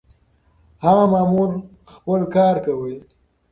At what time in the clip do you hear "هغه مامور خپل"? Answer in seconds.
0.83-2.21